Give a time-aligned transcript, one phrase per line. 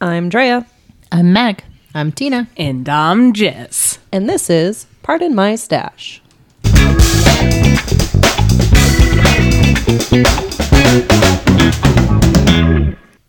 [0.00, 0.66] I'm Drea,
[1.12, 1.62] I'm Meg.
[1.94, 2.48] I'm Tina.
[2.56, 3.98] And I'm Jess.
[4.12, 6.22] and this is Pardon My Stash.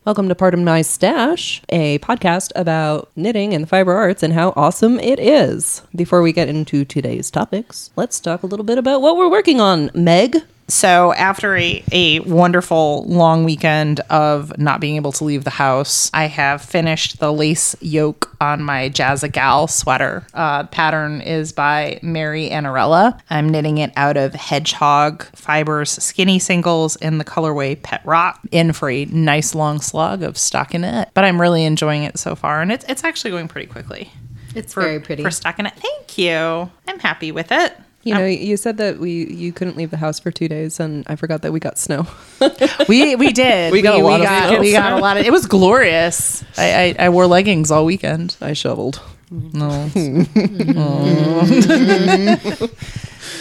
[0.03, 4.51] Welcome to Pardon My Stash, a podcast about knitting and the fiber arts and how
[4.55, 5.83] awesome it is.
[5.95, 9.61] Before we get into today's topics, let's talk a little bit about what we're working
[9.61, 9.91] on.
[9.93, 10.37] Meg,
[10.71, 16.09] So, after a, a wonderful long weekend of not being able to leave the house,
[16.13, 20.25] I have finished the lace yoke on my Jazzagal sweater.
[20.33, 23.19] Uh, pattern is by Mary Annarella.
[23.29, 28.71] I'm knitting it out of hedgehog fibers, skinny singles in the colorway Pet Rock, in
[28.71, 31.09] for a nice long slug of stockinette.
[31.13, 34.09] But I'm really enjoying it so far, and it's, it's actually going pretty quickly.
[34.55, 35.21] It's For, very pretty.
[35.21, 35.75] For stockinette.
[35.75, 36.71] Thank you.
[36.87, 37.75] I'm happy with it.
[38.03, 40.79] You know, um, you said that we you couldn't leave the house for two days,
[40.79, 42.07] and I forgot that we got snow.
[42.87, 43.71] We we did.
[43.71, 44.59] We got a lot of got, snow.
[44.59, 45.25] we got a lot of.
[45.25, 46.43] It was glorious.
[46.57, 48.35] I, I I wore leggings all weekend.
[48.41, 49.01] I shoveled.
[49.29, 49.89] No.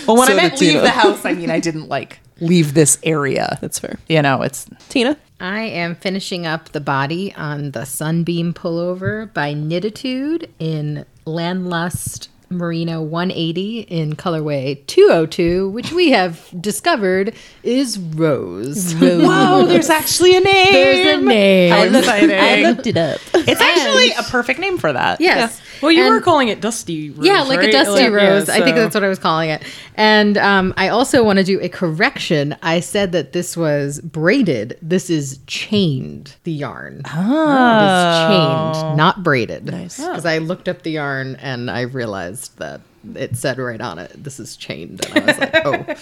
[0.06, 0.82] well, when So I meant leave Tina.
[0.82, 3.58] the house, I mean I didn't like leave this area.
[3.60, 3.98] That's fair.
[4.08, 9.54] You know, it's Tina, I am finishing up the body on the Sunbeam pullover by
[9.54, 12.28] Knititude in Landlust
[12.60, 18.92] Merino 180 in colorway 202, which we have discovered is Rose.
[18.94, 19.66] whoa.
[19.66, 20.66] There's actually a name.
[20.72, 21.70] There's a name.
[21.70, 22.30] How exciting!
[22.32, 23.20] I looked it up.
[23.34, 25.20] it's actually a perfect name for that.
[25.20, 25.60] yes.
[25.82, 27.24] Well, you And- were calling it Dusty Rose.
[27.26, 28.48] Yeah, like a dusty Like, yeah, rose.
[28.48, 29.62] I think that's what I was calling it.
[29.94, 32.56] And um, I also want to do a correction.
[32.62, 34.78] I said that this was braided.
[34.82, 37.02] This is chained, the yarn.
[37.06, 37.10] Oh.
[37.12, 39.64] It is chained, not braided.
[39.66, 39.96] Nice.
[39.98, 42.80] Because I looked up the yarn and I realized that
[43.14, 45.04] it said right on it, this is chained.
[45.06, 45.94] And I was like, oh,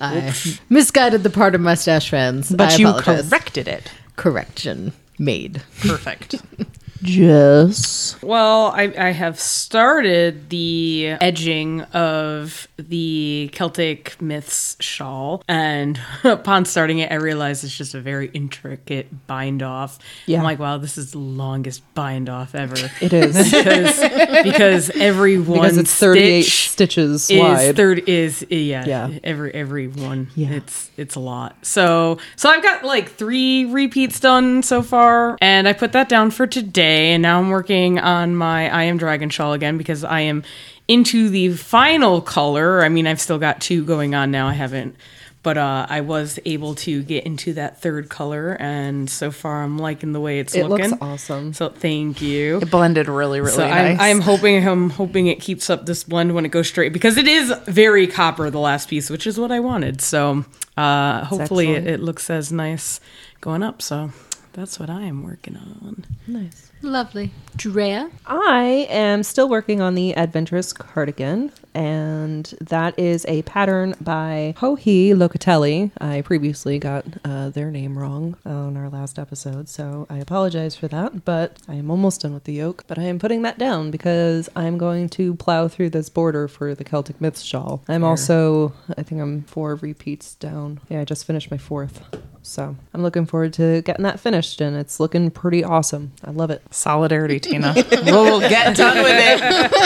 [0.00, 0.34] I
[0.68, 2.50] misguided the Pardon My Stash fans.
[2.50, 3.28] But I you apologize.
[3.28, 3.90] corrected it.
[4.16, 5.62] Correction made.
[5.80, 6.36] Perfect.
[7.04, 8.16] Jess.
[8.22, 16.98] Well, I, I have started the edging of the Celtic Myths shawl, and upon starting
[16.98, 19.98] it, I realized it's just a very intricate bind off.
[20.26, 20.38] Yeah.
[20.38, 22.74] I'm like, wow, this is the longest bind off ever.
[23.00, 23.34] It is.
[23.52, 24.00] because,
[24.42, 27.76] because every one because it's 38 stitch stitches is wide.
[27.76, 29.18] third is yeah, Yeah.
[29.22, 30.50] every every one Yeah.
[30.52, 35.68] it's it's a lot so so i've got like three repeats done so far and
[35.68, 39.30] i put that down for today and now i'm working on my i am dragon
[39.30, 40.42] shawl again because i am
[40.88, 44.96] into the final color i mean i've still got two going on now i haven't
[45.44, 49.76] but uh, I was able to get into that third color, and so far I'm
[49.76, 50.92] liking the way it's it looking.
[50.92, 51.52] looks awesome.
[51.52, 52.60] So thank you.
[52.62, 54.00] It blended really, really So nice.
[54.00, 57.18] I'm, I'm hoping I'm hoping it keeps up this blend when it goes straight because
[57.18, 60.00] it is very copper the last piece, which is what I wanted.
[60.00, 60.46] So
[60.78, 62.98] uh, hopefully it, it looks as nice
[63.42, 63.82] going up.
[63.82, 64.12] So
[64.54, 66.06] that's what I am working on.
[66.26, 66.70] Nice.
[66.84, 67.30] Lovely.
[67.56, 68.10] Drea?
[68.26, 75.14] I am still working on the Adventurous cardigan, and that is a pattern by Hohi
[75.14, 75.90] Locatelli.
[75.98, 80.88] I previously got uh, their name wrong on our last episode, so I apologize for
[80.88, 82.84] that, but I am almost done with the yoke.
[82.86, 86.74] But I am putting that down because I'm going to plow through this border for
[86.74, 87.82] the Celtic Myths shawl.
[87.88, 90.80] I'm also, I think I'm four repeats down.
[90.90, 92.02] Yeah, I just finished my fourth.
[92.46, 96.12] So I'm looking forward to getting that finished, and it's looking pretty awesome.
[96.22, 96.62] I love it.
[96.70, 97.72] Solidarity, Tina.
[98.04, 99.40] we'll get done with it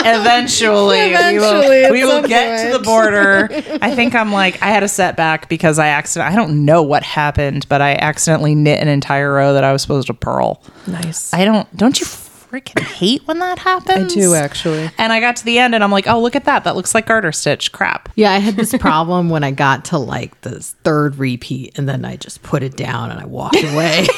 [0.05, 0.99] eventually.
[0.99, 3.47] Eventually, we will, we will some get to the border.
[3.81, 6.29] I think I'm like I had a setback because I accident.
[6.29, 9.81] I don't know what happened, but I accidentally knit an entire row that I was
[9.81, 10.61] supposed to purl.
[10.85, 11.33] Nice.
[11.33, 11.77] I don't.
[11.77, 12.05] Don't you
[12.49, 14.11] freaking hate when that happens?
[14.11, 14.89] I do actually.
[14.97, 16.63] And I got to the end and I'm like, oh, look at that.
[16.63, 17.71] That looks like garter stitch.
[17.71, 18.09] Crap.
[18.15, 22.05] Yeah, I had this problem when I got to like this third repeat, and then
[22.05, 24.07] I just put it down and I walked away.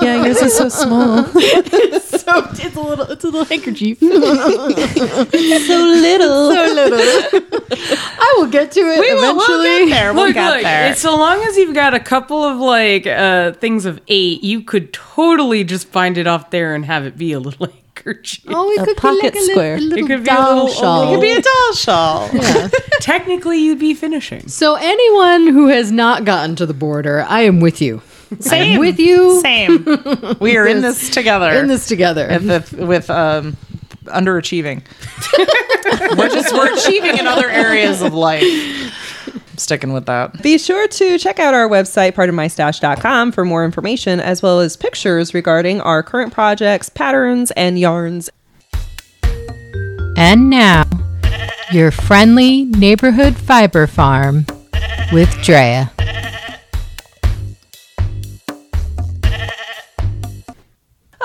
[0.00, 1.24] Yeah, yours is so small.
[2.28, 3.98] so it's a little, it's a little handkerchief.
[4.00, 6.52] so little.
[6.52, 6.98] So little.
[8.20, 9.58] I will get to it We will, eventually.
[9.58, 10.12] we'll get there.
[10.14, 10.90] We'll Look, get look, there.
[10.90, 14.62] it's so long as you've got a couple of like uh, things of eight, you
[14.62, 18.44] could totally just find it off there and have it be a little handkerchief.
[18.48, 19.78] Oh, it A could pocket be like a square.
[19.78, 21.02] Little, a It could be a doll little- shawl.
[21.02, 22.28] it could be a doll shawl.
[23.00, 24.48] Technically, you'd be finishing.
[24.48, 28.02] so anyone who has not gotten to the border, I am with you.
[28.30, 28.72] I Same.
[28.74, 29.84] am with you Same.
[30.40, 31.50] We are in this together.
[31.50, 32.28] in this together.
[32.42, 33.56] with, with um,
[34.06, 34.82] underachieving.
[36.18, 38.42] we're just we're achieving in other areas of life.
[39.26, 40.42] I'm sticking with that.
[40.42, 45.34] Be sure to check out our website, pardonmystash.com, for more information as well as pictures
[45.34, 48.30] regarding our current projects, patterns, and yarns.
[50.16, 50.84] And now,
[51.70, 54.46] your friendly neighborhood fiber farm
[55.12, 55.90] with Drea.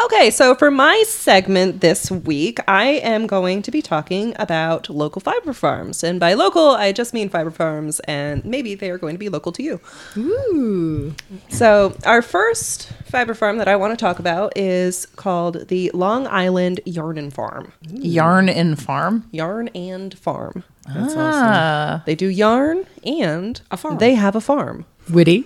[0.05, 5.21] Okay, so for my segment this week, I am going to be talking about local
[5.21, 6.03] fiber farms.
[6.03, 9.29] And by local, I just mean fiber farms, and maybe they are going to be
[9.29, 9.79] local to you.
[10.17, 11.13] Ooh.
[11.49, 16.27] So, our first fiber farm that I want to talk about is called the Long
[16.27, 17.71] Island Yarn and Farm.
[17.87, 19.29] Yarn and farm.
[19.31, 20.63] Yarn and Farm.
[20.85, 21.91] That's ah.
[21.93, 22.01] Awesome.
[22.05, 23.99] They do yarn and A farm.
[23.99, 24.85] they have a farm.
[25.09, 25.45] Witty.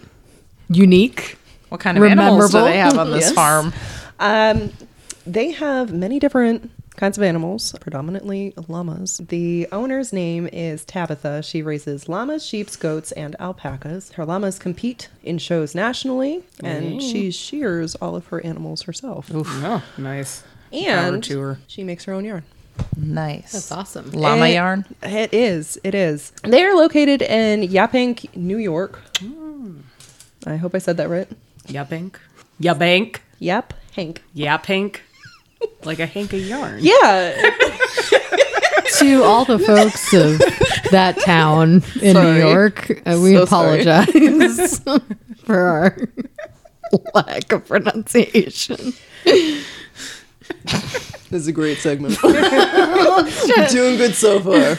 [0.70, 1.38] Unique.
[1.70, 3.34] What kind of animals do they have on this Yes.
[3.34, 3.74] farm?
[4.20, 4.72] Um,
[5.26, 9.18] they have many different kinds of animals, predominantly llamas.
[9.18, 11.44] The owner's name is Tabitha.
[11.44, 14.14] She raises llamas, sheep, goats, and alpacas.
[14.14, 19.30] Her llamas compete in shows nationally, and she shears all of her animals herself.
[19.34, 20.44] Oh, nice.
[20.74, 21.60] And to her.
[21.68, 22.44] she makes her own yarn.
[22.96, 23.52] Nice.
[23.54, 24.12] That's awesome.
[24.12, 24.86] Llama It- yarn.
[25.04, 25.80] It is.
[25.84, 26.32] It is.
[26.44, 29.00] They are located in Yaphank, New York.
[30.46, 31.28] I hope I said that right.
[32.62, 33.18] Yabank.
[33.98, 34.18] Yabank.
[34.34, 35.02] Yap Hank.
[35.84, 36.80] Like a hank of yarn.
[36.82, 37.32] Yeah.
[39.00, 40.38] to all the folks of
[40.92, 42.40] that town in New Sorry.
[42.40, 43.82] York, uh, we So sorry.
[43.82, 44.80] apologize
[45.44, 45.98] for our
[47.16, 48.94] lack of pronunciation.
[51.30, 52.18] This is a great segment.
[52.22, 54.78] Doing good so far.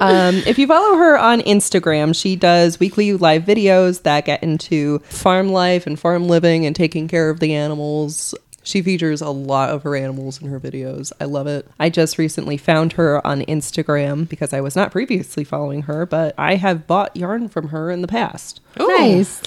[0.00, 4.98] um, if you follow her on Instagram, she does weekly live videos that get into
[4.98, 8.34] farm life and farm living and taking care of the animals.
[8.62, 11.10] She features a lot of her animals in her videos.
[11.18, 11.66] I love it.
[11.78, 16.34] I just recently found her on Instagram because I was not previously following her, but
[16.36, 18.60] I have bought yarn from her in the past.
[18.78, 19.40] Nice.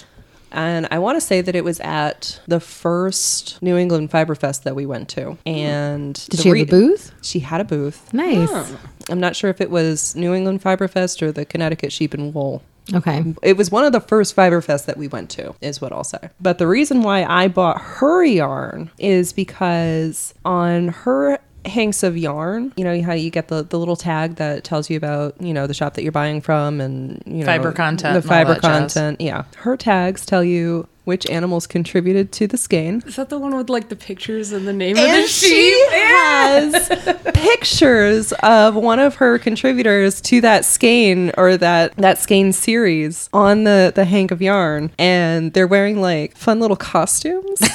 [0.53, 4.63] And I want to say that it was at the first New England Fiber Fest
[4.63, 5.37] that we went to.
[5.45, 7.11] And Did she have a booth?
[7.21, 8.13] She had a booth.
[8.13, 8.73] Nice.
[9.09, 12.33] I'm not sure if it was New England Fiber Fest or the Connecticut Sheep and
[12.33, 12.61] Wool.
[12.93, 13.23] Okay.
[13.41, 16.03] It was one of the first Fiber Fest that we went to, is what I'll
[16.03, 16.29] say.
[16.41, 22.73] But the reason why I bought her yarn is because on her hanks of yarn,
[22.75, 25.67] you know how you get the, the little tag that tells you about, you know,
[25.67, 28.93] the shop that you're buying from and, you know, Fiber content The fiber that jazz.
[28.93, 29.21] content.
[29.21, 29.45] Yeah.
[29.57, 33.03] Her tags tell you which animals contributed to the skein.
[33.05, 35.87] Is that the one with like the pictures and the name of And the she
[35.91, 36.87] has
[37.33, 43.63] pictures of one of her contributors to that skein or that that skein series on
[43.63, 47.59] the the hank of yarn, and they're wearing like fun little costumes.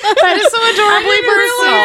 [0.00, 1.80] That is so adorably personal.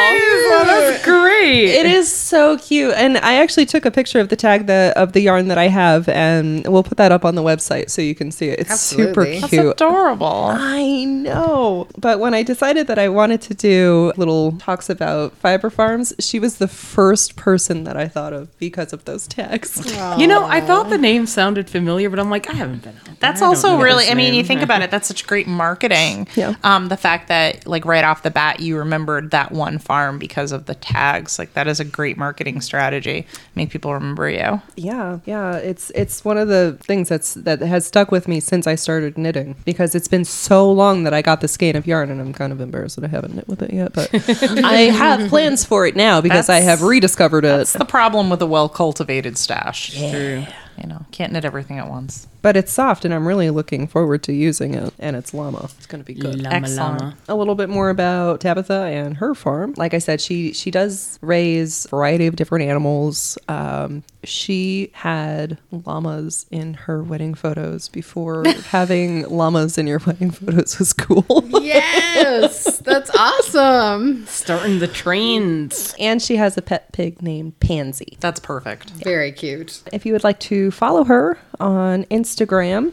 [0.57, 1.65] Oh, that's great.
[1.65, 5.13] it is so cute, and I actually took a picture of the tag the of
[5.13, 8.15] the yarn that I have, and we'll put that up on the website so you
[8.15, 8.59] can see it.
[8.59, 9.07] It's Absolutely.
[9.07, 9.41] super cute.
[9.41, 9.77] That's cute.
[10.25, 10.63] Adorable.
[10.63, 11.88] I know.
[11.98, 16.39] But when I decided that I wanted to do little talks about fiber farms, she
[16.39, 19.77] was the first person that I thought of because of those tags.
[20.18, 22.95] You know, I thought the name sounded familiar, but I'm like, I haven't been.
[22.95, 23.16] out there.
[23.19, 24.07] That's I also know really.
[24.10, 26.28] I mean, you think about it, that's such great marketing.
[26.36, 26.56] Yeah.
[26.63, 30.51] Um, the fact that, like, right off the bat, you remembered that one farm because
[30.51, 33.25] of the tags, like, that is a great marketing strategy.
[33.56, 34.62] Make people remember you.
[34.75, 38.68] Yeah, yeah, it's it's one of the things that's that has stuck with me since
[38.68, 42.09] I started knitting because it's been so long that I got the skein of yarn
[42.09, 44.09] and I'm kind of embarrassed that I haven't knit with it yet, but
[44.63, 47.50] I have plans for it now because I have rediscovered it.
[47.50, 49.97] That's the problem with a well cultivated stash.
[49.97, 50.45] True.
[50.81, 52.27] You know, can't knit everything at once.
[52.45, 55.68] But it's soft and I'm really looking forward to using it and it's llama.
[55.80, 56.44] It's going to be good.
[56.44, 57.01] Llama, Excellent.
[57.01, 57.18] llama.
[57.27, 59.74] a little bit more about Tabitha and her farm.
[59.77, 63.40] Like I said, she she does raise a variety of different animals.
[63.47, 70.78] Um, she had llamas in her wedding photos before having llamas in your wedding photos
[70.78, 71.25] was cool.
[71.49, 74.23] Yes, that's awesome.
[74.28, 75.95] Starting the trains.
[75.99, 78.18] and she has a pet pig named Pansy.
[78.19, 78.92] That's perfect.
[78.92, 79.81] Very cute.
[79.92, 82.34] If you would like to follow her on Instagram,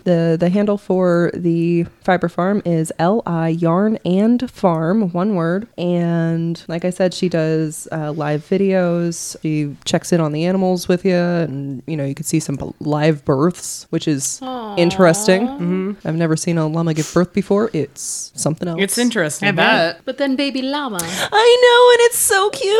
[0.04, 5.66] the the handle for the fiber farm is L I Yarn and Farm, one word.
[5.78, 9.36] And like I said, she does uh, live videos.
[9.42, 12.58] She checks in on the animals with you, and you know you can see some
[12.80, 14.40] live births, which is
[14.76, 15.96] interesting.
[16.04, 17.70] I've never seen a llama give birth before.
[17.72, 18.80] It's something else.
[18.80, 19.48] It's interesting.
[19.48, 20.00] I bet.
[20.04, 20.98] But then baby llama.
[21.02, 22.72] I know, and it's so cute.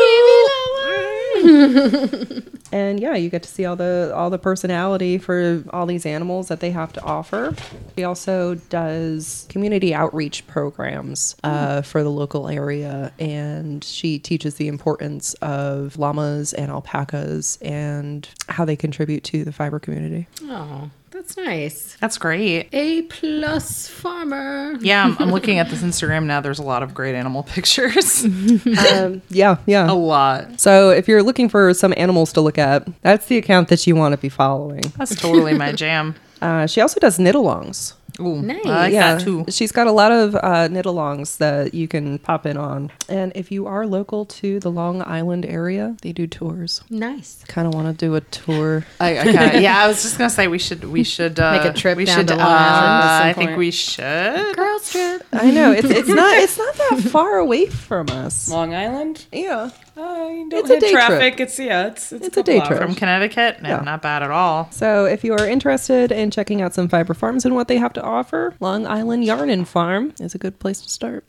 [2.73, 6.47] and yeah, you get to see all the all the personality for all these animals
[6.47, 7.55] that they have to offer.
[7.95, 14.67] She also does community outreach programs uh, for the local area, and she teaches the
[14.67, 20.27] importance of llamas and alpacas and how they contribute to the fiber community.
[20.41, 20.89] Oh,
[21.23, 21.97] that's nice.
[22.01, 22.67] That's great.
[22.73, 24.75] A plus farmer.
[24.81, 26.41] Yeah, I'm, I'm looking at this Instagram now.
[26.41, 28.25] There's a lot of great animal pictures.
[28.25, 29.89] um, yeah, yeah.
[29.89, 30.59] a lot.
[30.59, 33.95] So if you're looking for some animals to look at, that's the account that you
[33.95, 34.81] want to be following.
[34.97, 36.15] That's totally my jam.
[36.41, 37.93] Uh, she also does knit alongs.
[38.19, 38.65] Ooh, Nice.
[38.65, 39.45] I like yeah, that too.
[39.49, 42.91] she's got a lot of uh, knit alongs that you can pop in on.
[43.09, 46.81] And if you are local to the Long Island area, they do tours.
[46.89, 47.43] Nice.
[47.47, 48.85] Kind of want to do a tour.
[48.99, 51.65] I, I kinda, yeah, I was just gonna say we should we should uh, Make
[51.65, 52.27] a trip We down should.
[52.29, 54.55] to uh, Long Island at I think we should.
[54.55, 55.23] Girls trip.
[55.33, 58.47] I know it's it's not it's not that far away from us.
[58.49, 59.25] Long Island.
[59.31, 61.05] Yeah, Uh, you don't It's a hit day trip.
[61.05, 61.39] traffic.
[61.39, 61.87] It's yeah.
[61.87, 62.81] It's it's, It's a couple day trip.
[62.81, 63.81] From Connecticut, no, Yeah.
[63.81, 64.67] not bad at all.
[64.71, 67.93] So, if you are interested in checking out some fiber farms and what they have
[67.93, 71.23] to offer, Long Island Yarn and Farm is a good place to start.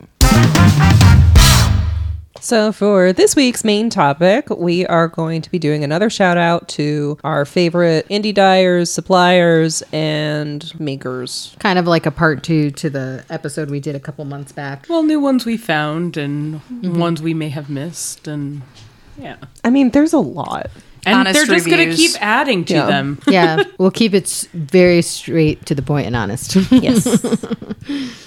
[2.44, 6.68] So, for this week's main topic, we are going to be doing another shout out
[6.68, 11.56] to our favorite indie dyers, suppliers, and makers.
[11.58, 14.84] Kind of like a part two to the episode we did a couple months back.
[14.90, 16.98] Well, new ones we found and mm-hmm.
[16.98, 18.60] ones we may have missed, and
[19.16, 20.70] yeah, I mean, there's a lot.
[21.06, 22.87] And Honest they're just gonna keep adding to Yeah.
[22.87, 23.18] them.
[23.28, 26.56] Yeah, we'll keep it very straight to the point and honest.
[26.70, 27.06] Yes.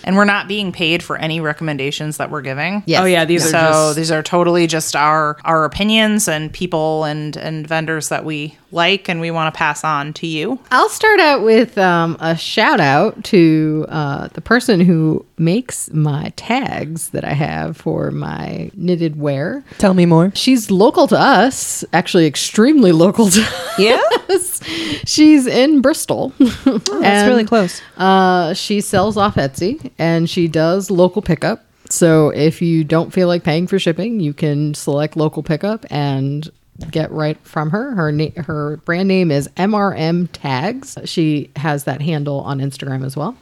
[0.04, 2.82] And we're not being paid for any recommendations that we're giving.
[2.86, 3.02] Yes.
[3.02, 7.04] Oh yeah, these so are just these are totally just our our opinions and people
[7.04, 10.60] and and vendors that we like and we want to pass on to you.
[10.72, 16.32] I'll start out with um, a shout out to uh, the person who makes my
[16.38, 19.64] tags that I have for my knitted wear.
[19.78, 20.32] Tell me more.
[20.36, 23.46] She's local to us, actually extremely local to
[23.78, 24.00] Yeah?
[24.30, 24.62] us.
[25.06, 26.34] She's in Bristol.
[26.40, 27.82] That's really close.
[27.98, 31.64] Uh, she sells off Etsy and she does local pickup.
[31.90, 36.50] So if you don't feel like paying for shipping, you can select local pickup and
[36.92, 37.96] get right from her.
[37.96, 40.98] Her na- her brand name is MRM Tags.
[41.06, 43.38] She has that handle on Instagram as well.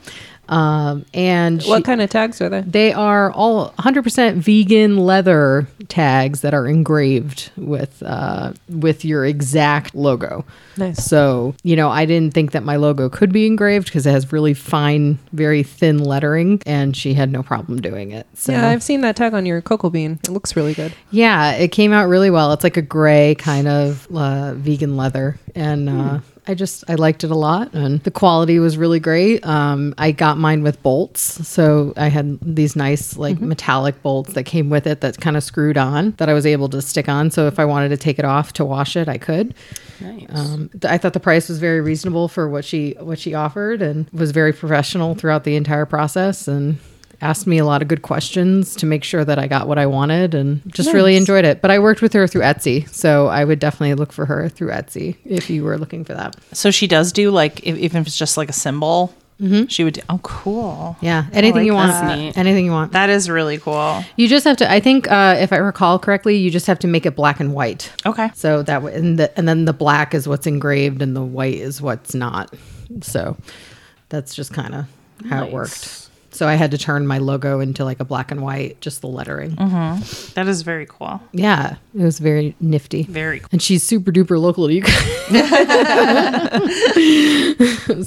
[0.48, 2.60] Um, and she- What kind of tags are they?
[2.62, 9.94] they are all 100% vegan leather tags that are engraved with uh, with your exact
[9.94, 10.44] logo.
[10.76, 11.04] Nice.
[11.04, 14.32] So, you know, I didn't think that my logo could be engraved because it has
[14.32, 18.26] really fine, very thin lettering, and she had no problem doing it.
[18.34, 20.18] So, Yeah, I've seen that tag on your cocoa bean.
[20.24, 20.92] It looks really good.
[21.10, 22.52] yeah, it came out really well.
[22.52, 27.24] It's like a gray kind of uh, vegan leather, and uh, I just I liked
[27.24, 29.44] it a lot, and the quality was really great.
[29.44, 34.44] Um, I got mine with bolts, so I had these nice like metallic bolts that
[34.44, 37.30] came with it that kind of screwed on that I was able to stick on.
[37.30, 39.54] So if I wanted to take it off to wash it, I could.
[40.00, 40.26] nice.
[40.30, 43.82] Um, th- I thought the price was very reasonable for what she what she offered,
[43.82, 46.78] and was very professional throughout the entire process, and
[47.20, 49.86] asked me a lot of good questions to make sure that I got what I
[49.86, 51.62] wanted, and just really enjoyed it.
[51.62, 54.70] But I worked with her through Etsy, so I would definitely look for her through
[54.70, 56.36] Etsy if you were looking for that.
[56.52, 59.14] So she does do like if, even if it's just like a symbol.
[59.40, 59.66] Mm-hmm.
[59.66, 60.00] She would do.
[60.08, 60.96] Oh, cool.
[61.02, 62.38] Yeah, anything like you want, that.
[62.38, 62.92] Anything you want.
[62.92, 64.02] That is really cool.
[64.16, 64.70] You just have to.
[64.70, 67.52] I think uh, if I recall correctly, you just have to make it black and
[67.52, 67.92] white.
[68.06, 68.30] Okay.
[68.34, 71.56] So that way, and, the, and then the black is what's engraved, and the white
[71.56, 72.54] is what's not.
[73.02, 73.36] So
[74.08, 74.86] that's just kind of
[75.28, 76.05] how it worked.
[76.36, 79.06] So I had to turn my logo into like a black and white, just the
[79.06, 79.56] lettering.
[79.56, 80.32] Mm-hmm.
[80.34, 81.18] That is very cool.
[81.32, 83.04] Yeah, it was very nifty.
[83.04, 83.48] Very cool.
[83.52, 84.92] And she's super duper local to you guys.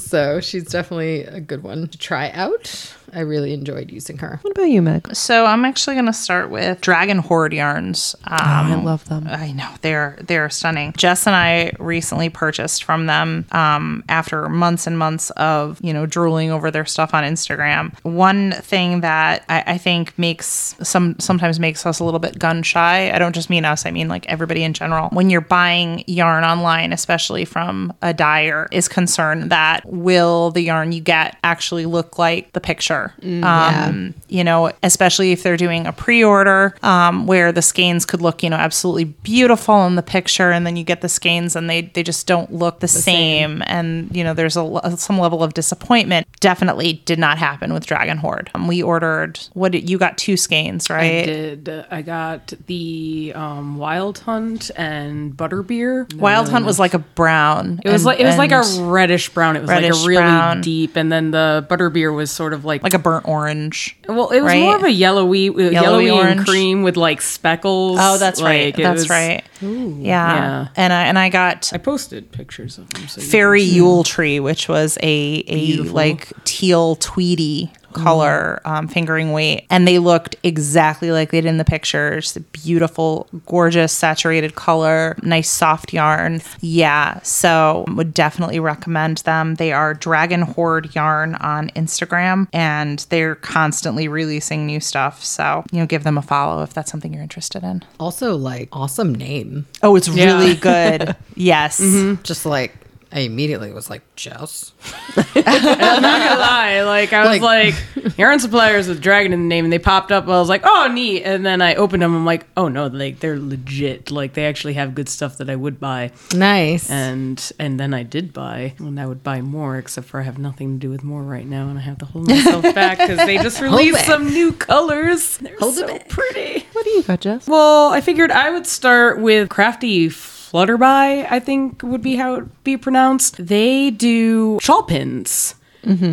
[0.02, 2.94] so she's definitely a good one to try out.
[3.14, 4.38] I really enjoyed using her.
[4.42, 5.14] What about you, Meg?
[5.14, 8.14] So I'm actually going to start with Dragon Hoard yarns.
[8.24, 9.26] Um, I love them.
[9.26, 10.92] I know they're they're stunning.
[10.96, 16.06] Jess and I recently purchased from them um, after months and months of you know
[16.06, 17.94] drooling over their stuff on Instagram.
[18.04, 22.62] One thing that I, I think makes some sometimes makes us a little bit gun
[22.62, 23.10] shy.
[23.10, 23.86] I don't just mean us.
[23.86, 25.08] I mean like everybody in general.
[25.10, 30.92] When you're buying yarn online, especially from a dyer, is concerned that will the yarn
[30.92, 32.99] you get actually look like the picture.
[33.42, 38.42] Um, You know, especially if they're doing a pre-order um, where the skeins could look,
[38.42, 41.82] you know, absolutely beautiful in the picture, and then you get the skeins and they
[41.94, 43.62] they just don't look the, same.
[43.66, 46.26] And you know, there's a some level of disappointment.
[46.40, 48.50] Definitely did not happen with Dragon Hoard.
[48.54, 51.22] Um, we ordered what did, you got two skeins, right?
[51.22, 51.68] I did.
[51.90, 56.12] I got the um, Wild Hunt and Butterbeer.
[56.16, 57.80] Wild Hunt was like a brown.
[57.84, 59.56] It was and- like it was like a reddish brown.
[59.56, 60.60] It was like a really brown.
[60.60, 63.96] deep, and then the Butterbeer was sort of like like a burnt orange.
[64.08, 64.60] well, it was right?
[64.60, 66.46] more of a yellowy, uh, yellowy, and orange.
[66.48, 67.98] cream with like speckles.
[68.00, 68.66] Oh, that's right.
[68.74, 69.42] Like, it That's was- right.
[69.60, 69.98] yeah.
[70.00, 70.68] Yeah.
[70.76, 73.08] and I and I got I posted pictures of them.
[73.08, 75.94] So fairy Yule tree, which was a a Beautiful.
[75.94, 81.58] like teal tweedy color um, fingering weight, and they looked exactly like they did in
[81.58, 82.36] the pictures.
[82.52, 86.40] Beautiful, gorgeous, saturated color, nice soft yarn.
[86.60, 89.54] Yeah, so would definitely recommend them.
[89.56, 95.24] They are Dragon Hoard Yarn on Instagram, and they're constantly releasing new stuff.
[95.24, 97.82] So you know, give them a follow if that's something you're interested in.
[97.98, 99.66] Also, like awesome name.
[99.82, 100.24] Oh, it's Yeah.
[100.36, 101.16] really good.
[101.34, 101.78] yes.
[102.22, 102.74] Just like
[103.12, 104.72] I immediately was like, Jess.
[105.16, 105.64] I'm not
[106.02, 106.82] gonna lie.
[106.84, 110.12] Like I was Like- like, yarn suppliers with dragon in the name, and they popped
[110.12, 110.24] up.
[110.24, 111.22] I was like, oh neat.
[111.24, 112.14] And then I opened them.
[112.14, 114.10] I'm like, oh no, like they're legit.
[114.10, 116.12] Like they actually have good stuff that I would buy.
[116.34, 116.88] Nice.
[116.90, 119.76] And and then I did buy, and I would buy more.
[119.76, 122.04] Except for I have nothing to do with more right now, and I have to
[122.04, 124.06] hold myself back because they just released back.
[124.06, 125.36] some new colors.
[125.38, 126.08] They're Hold it so back.
[126.08, 126.64] pretty.
[126.72, 127.48] What do you got, Jess?
[127.48, 130.08] Well, I figured I would start with Crafty
[130.50, 133.46] Flutterby, I think would be how it would be pronounced.
[133.46, 135.54] They do shawl pins.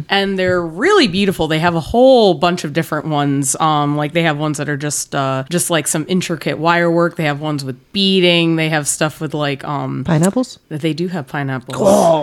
[0.09, 1.47] And they're really beautiful.
[1.47, 3.55] They have a whole bunch of different ones.
[3.59, 7.15] Um, like they have ones that are just uh, just like some intricate wire work.
[7.15, 8.55] They have ones with beading.
[8.55, 10.59] They have stuff with like um, Pineapples?
[10.69, 11.77] they do have pineapples.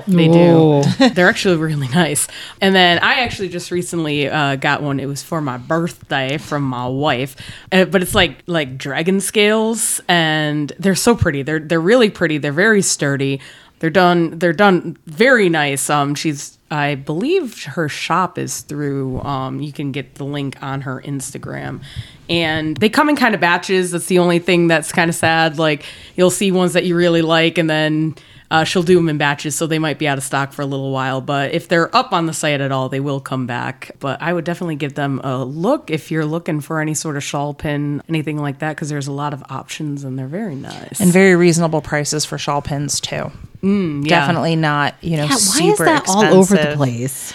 [0.06, 0.82] They do.
[1.14, 2.26] They're actually really nice.
[2.60, 5.00] And then I actually just recently uh, got one.
[5.00, 7.36] It was for my birthday from my wife,
[7.72, 11.42] uh, but it's like like dragon scales, and they're so pretty.
[11.42, 12.38] They're they're really pretty.
[12.38, 13.40] They're very sturdy.
[13.80, 14.38] They're done.
[14.38, 15.90] They're done very nice.
[15.90, 16.58] Um, she's.
[16.74, 19.20] I believe her shop is through.
[19.20, 21.82] Um, you can get the link on her Instagram,
[22.28, 23.92] and they come in kind of batches.
[23.92, 25.56] That's the only thing that's kind of sad.
[25.56, 25.84] Like
[26.16, 28.16] you'll see ones that you really like, and then
[28.50, 30.66] uh, she'll do them in batches, so they might be out of stock for a
[30.66, 31.20] little while.
[31.20, 33.92] But if they're up on the site at all, they will come back.
[34.00, 37.22] But I would definitely give them a look if you're looking for any sort of
[37.22, 40.98] shawl pin, anything like that, because there's a lot of options and they're very nice.
[41.00, 43.30] and very reasonable prices for shawl pins too.
[43.64, 44.08] Yeah.
[44.08, 47.32] Definitely not, you know, Yeah, why is that all over the place?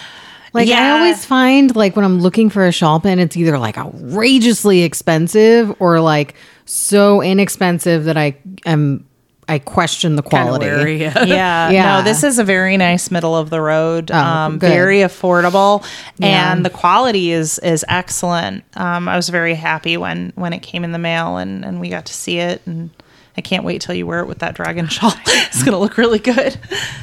[0.52, 3.78] Like I always find like when I'm looking for a shawl pin, it's either like
[3.78, 6.34] outrageously expensive or like
[6.64, 9.06] so inexpensive that I am
[9.48, 10.66] I question the quality.
[10.66, 11.24] wary, yeah.
[11.24, 11.96] Yeah, Yeah.
[11.98, 14.10] No, this is a very nice middle of the road.
[14.12, 15.84] um, very affordable,
[16.18, 16.52] Yeah.
[16.52, 18.62] and the quality is is excellent.
[18.74, 21.88] Um, I was very happy when when it came in the mail and and we
[21.90, 22.90] got to see it and.
[23.36, 25.12] I can't wait till you wear it with that dragon shawl.
[25.26, 26.58] it's gonna look really good.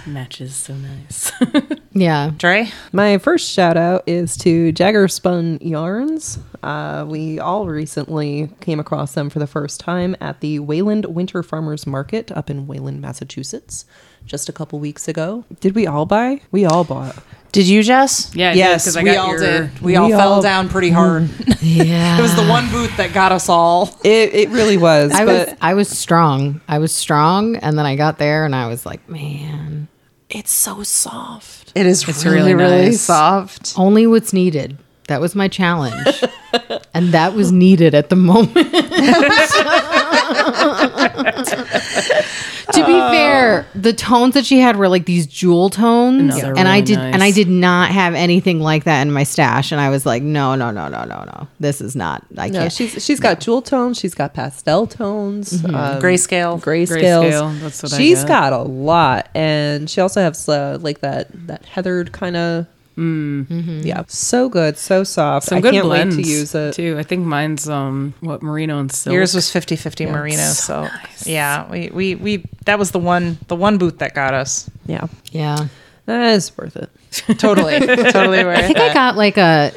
[0.06, 1.32] matches so nice.
[1.94, 2.30] Yeah.
[2.38, 6.38] Dre, My first shout out is to Jagger Spun Yarns.
[6.62, 11.42] Uh, we all recently came across them for the first time at the Wayland Winter
[11.42, 13.86] Farmers Market up in Wayland, Massachusetts,
[14.28, 15.44] just a couple weeks ago.
[15.60, 16.42] Did we all buy?
[16.52, 17.16] We all bought.
[17.54, 18.32] did you, Jess?
[18.36, 19.80] Yeah, I did, I we got all your- did.
[19.82, 21.30] We, We all fell down pretty hard.
[21.62, 22.20] Yeah.
[22.20, 23.90] it was the one booth that got us all.
[24.04, 25.12] It, it really was.
[25.12, 26.62] I was I was strong.
[26.68, 29.88] I was strong and then I got there and I was like, man,
[30.30, 31.72] it's so soft.
[31.76, 33.74] It is It's really, really really soft.
[33.78, 34.78] only what's needed.
[35.08, 36.22] That was my challenge.
[36.94, 38.56] and that was needed at the moment.
[42.82, 46.58] to be fair, the tones that she had were like these jewel tones, No, they're
[46.58, 47.14] and I really did, nice.
[47.14, 49.72] and I did not have anything like that in my stash.
[49.72, 52.24] And I was like, no, no, no, no, no, no, this is not.
[52.38, 52.72] I No, can't.
[52.74, 53.98] she's she's got jewel tones.
[54.00, 55.64] She's got pastel tones.
[55.66, 56.62] um, Grayscale.
[56.62, 56.62] grayscales.
[56.62, 58.52] Grayscale, that's what I She's got.
[58.52, 62.66] got a lot, and she also has uh, like that that heathered kind of.
[62.98, 65.48] Yeah, so good, so soft.
[65.48, 66.74] Some I good can't blends wait to use it.
[66.74, 66.98] too.
[66.98, 69.14] I think mine's um what merino and silk.
[69.14, 70.88] Yours was 50-50 merino, so,
[71.26, 74.70] yeah, we, we we that was the one the one booth that got us.
[74.88, 75.68] Yeah, yeah.
[76.06, 76.90] that is worth it.
[77.40, 78.64] Totally, totally worth it.
[78.64, 78.92] I think it.
[78.92, 79.72] I got like a,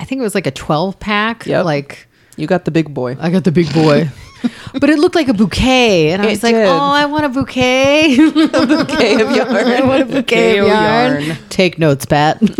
[0.00, 1.46] I think it was like a twelve pack.
[1.46, 3.16] Yeah, Like You got the big boy.
[3.20, 4.08] I got the big boy.
[4.80, 6.10] but it looked like a bouquet.
[6.12, 6.66] And I It was like, did.
[6.66, 8.16] oh, I want a bouquet.
[8.16, 9.56] bouquet of yarn.
[9.56, 11.22] I want a bouquet of Bouquet of yarn.
[11.24, 11.38] yarn.
[11.50, 12.40] Take notes, Pat.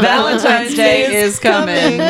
[0.00, 2.00] Valentine's Day is coming.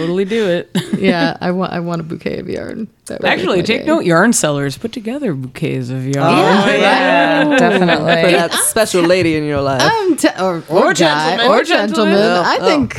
[0.00, 0.70] Totally do it.
[0.98, 2.88] yeah, I want I want a bouquet of yarn.
[3.06, 3.86] That Actually, take day.
[3.86, 6.34] note, yarn sellers put together bouquets of yarn.
[6.34, 8.22] Oh yeah, For definitely.
[8.22, 9.80] For that special lady in your life.
[9.82, 11.46] Um, t- or, or, Or guy, gentleman.
[11.46, 12.14] or Or gentleman.
[12.14, 12.44] gentleman.
[12.44, 12.94] I Oh, think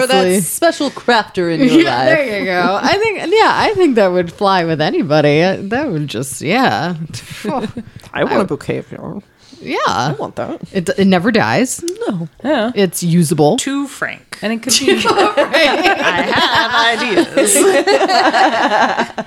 [0.00, 2.06] For that special crafter in your yeah, life.
[2.08, 2.80] there you go.
[2.82, 5.40] I think, yeah, I think that would fly with anybody.
[5.68, 6.96] That would just, yeah,
[8.12, 9.22] I want a bouquet of yarn.
[9.62, 9.78] Yeah.
[9.86, 10.60] I want that.
[10.72, 11.82] It, it never dies.
[12.08, 12.28] No.
[12.42, 12.72] Yeah.
[12.74, 13.56] It's usable.
[13.56, 14.38] Too frank.
[14.42, 17.56] And it could be I have ideas.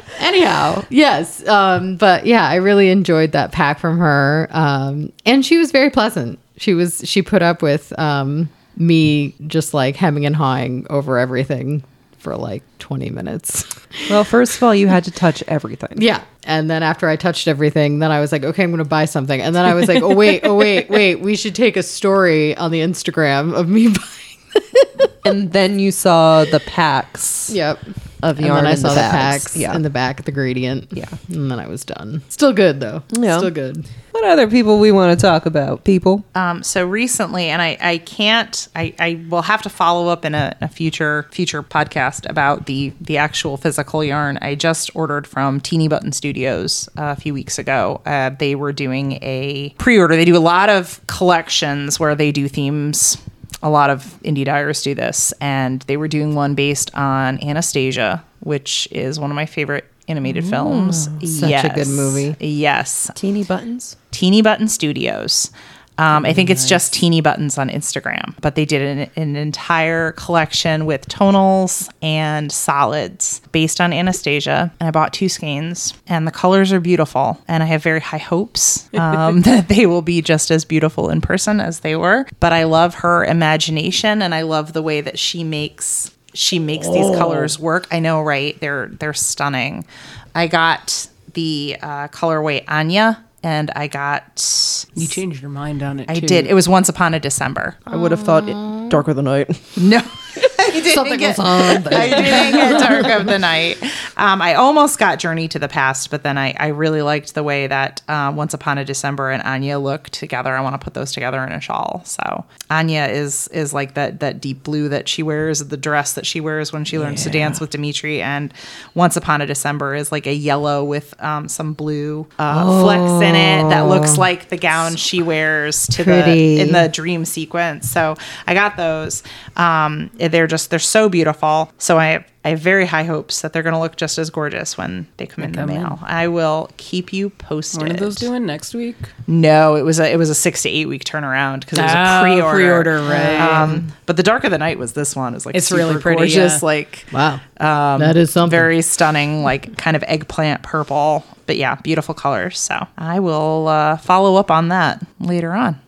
[0.19, 1.47] Anyhow, yes.
[1.47, 4.47] Um, but yeah, I really enjoyed that pack from her.
[4.51, 6.39] Um, and she was very pleasant.
[6.57, 11.83] She was, she put up with um, me just like hemming and hawing over everything
[12.17, 13.65] for like 20 minutes.
[14.09, 16.01] Well, first of all, you had to touch everything.
[16.01, 16.23] Yeah.
[16.45, 19.05] And then after I touched everything, then I was like, okay, I'm going to buy
[19.05, 19.41] something.
[19.41, 21.15] And then I was like, oh, wait, oh, wait, wait.
[21.15, 23.87] We should take a story on the Instagram of me
[24.55, 25.09] buying.
[25.25, 27.49] And then you saw the packs.
[27.49, 27.79] Yep.
[28.23, 28.57] Of And yarn.
[28.63, 29.43] then I in saw the, bags.
[29.45, 29.75] packs Yeah.
[29.75, 30.87] in the back, the gradient.
[30.91, 31.05] Yeah.
[31.29, 32.21] And then I was done.
[32.29, 33.03] Still good though.
[33.11, 33.37] Yeah.
[33.37, 33.85] Still good.
[34.11, 35.83] what other people we want to talk about?
[35.83, 36.23] People.
[36.35, 40.33] Um, so recently, and I, I can't, I, I will have to follow up in
[40.35, 44.37] a, a future future podcast about the the actual physical yarn.
[44.41, 48.01] I just ordered from Teeny Button Studios uh, a few weeks ago.
[48.05, 50.15] Uh, they were doing a pre-order.
[50.15, 53.17] They do a lot of collections where they do themes.
[53.65, 58.23] A lot of indie dyers do this, and they were doing one based on Anastasia,
[58.41, 61.09] which is one of my favorite animated films.
[61.39, 62.35] such a good movie.
[62.39, 63.97] Yes, Teeny buttons.
[64.11, 65.49] Teeny Button Studios.
[65.97, 70.11] Um, I think it's just Teeny Buttons on Instagram, but they did an, an entire
[70.13, 74.73] collection with tonals and solids based on Anastasia.
[74.79, 77.41] And I bought two skeins, and the colors are beautiful.
[77.47, 81.21] And I have very high hopes um, that they will be just as beautiful in
[81.21, 82.25] person as they were.
[82.39, 86.89] But I love her imagination, and I love the way that she makes she makes
[86.89, 87.87] these colors work.
[87.91, 88.59] I know, right?
[88.59, 89.85] They're they're stunning.
[90.33, 96.09] I got the uh, colorway Anya, and I got You changed your mind on it.
[96.09, 96.25] I too.
[96.25, 96.47] did.
[96.47, 97.77] It was Once Upon a December.
[97.85, 99.61] I would have thought it, darker than night.
[99.77, 100.01] No.
[100.83, 101.39] Didn't Something get.
[101.39, 103.81] I didn't get Dark of the Night.
[104.17, 107.43] Um, I almost got Journey to the Past, but then I, I really liked the
[107.43, 110.55] way that uh, Once Upon a December and Anya look together.
[110.55, 112.01] I want to put those together in a shawl.
[112.05, 116.25] So Anya is is like that that deep blue that she wears, the dress that
[116.25, 118.53] she wears when she learns to dance with Dimitri, and
[118.93, 123.35] Once Upon a December is like a yellow with um, some blue uh, flecks in
[123.35, 126.57] it that looks like the gown she wears to Pretty.
[126.57, 127.89] the in the dream sequence.
[127.89, 128.15] So
[128.47, 129.23] I got those.
[129.55, 131.71] Um, they're just they're so beautiful.
[131.77, 134.29] So I have, I have very high hopes that they're going to look just as
[134.29, 135.81] gorgeous when they come in the come in.
[135.81, 135.99] mail.
[136.03, 137.81] I will keep you posted.
[137.81, 138.95] One of those doing next week.
[139.27, 141.91] No, it was a it was a six to eight week turnaround because it was
[141.93, 142.55] Ah, a pre-order.
[142.57, 143.39] pre-order, right.
[143.39, 145.33] Um, but the Dark of the Night was this one.
[145.35, 146.65] Is like It's really pretty, gorgeous, yeah.
[146.65, 147.33] like Wow.
[147.59, 148.51] um, That is something.
[148.51, 151.23] very stunning, like kind of eggplant purple.
[151.47, 152.59] But yeah, beautiful colors.
[152.59, 155.79] So I will uh, follow up on that later on.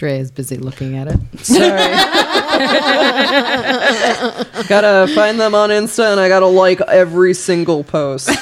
[0.00, 1.20] Dre is busy looking at it.
[1.44, 1.60] Sorry.
[4.66, 8.30] gotta find them on Insta and I gotta like every single post.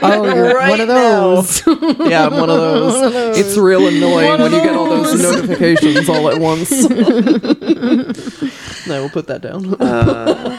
[0.00, 1.66] Oh, oh, you're one of those.
[1.66, 3.38] yeah, I'm one of those.
[3.38, 6.70] It's real annoying when you get all those notifications all at once.
[8.86, 9.74] no, we'll put that down.
[9.80, 10.58] Uh.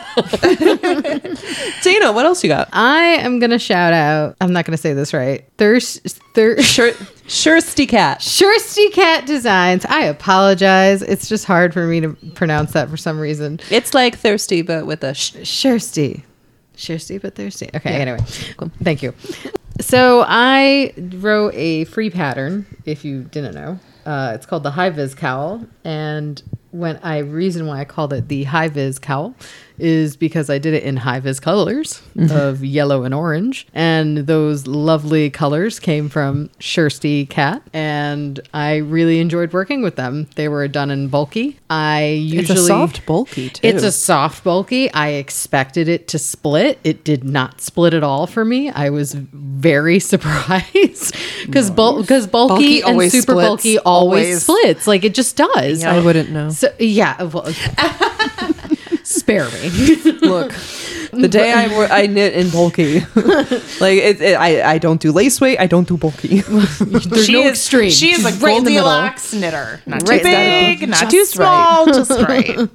[1.83, 2.69] Tina, what else you got?
[2.73, 4.35] I am gonna shout out.
[4.41, 5.45] I'm not gonna say this right.
[5.57, 6.65] Thirst, thirst.
[6.65, 6.91] Sure,
[7.29, 8.19] Shirsty Cat.
[8.19, 9.85] Shirsty Cat Designs.
[9.85, 11.03] I apologize.
[11.03, 13.59] It's just hard for me to pronounce that for some reason.
[13.69, 15.35] It's like thirsty, but with a sh-.
[16.75, 17.69] Shirsty but thirsty.
[17.75, 18.19] Okay, anyway.
[18.57, 18.71] Cool.
[18.83, 19.13] Thank you.
[19.79, 23.79] So I wrote a free pattern, if you didn't know.
[24.05, 25.65] Uh, it's called the High Vis Cowl.
[25.83, 29.35] And when I reason why I called it the High Vis Cowl
[29.79, 32.35] is because I did it in high vis colors mm-hmm.
[32.35, 33.67] of yellow and orange.
[33.73, 37.61] And those lovely colors came from Shirsty Cat.
[37.73, 40.27] And I really enjoyed working with them.
[40.35, 41.59] They were done in bulky.
[41.69, 43.67] I usually It's a soft bulky too.
[43.67, 44.91] it's a soft bulky.
[44.93, 46.79] I expected it to split.
[46.83, 48.69] It did not split at all for me.
[48.69, 51.15] I was very surprised
[51.45, 53.47] because because bulky, Bulky and super splits.
[53.47, 54.43] bulky always, Always.
[54.43, 54.87] splits.
[54.87, 55.83] Like it just does.
[55.83, 56.49] I wouldn't know.
[56.49, 57.45] So yeah, well,
[59.09, 59.69] spare me.
[60.21, 60.51] Look,
[61.11, 62.99] the day I wo- I knit in bulky,
[63.79, 65.59] like it, it, I I don't do lace weight.
[65.59, 66.41] I don't do bulky.
[66.41, 67.89] There's she no is, extreme.
[67.91, 69.11] She is a She's right in the middle.
[69.33, 69.81] Knitter.
[69.85, 71.85] Not Right, too that- big, not just too right.
[71.85, 72.69] small, just right.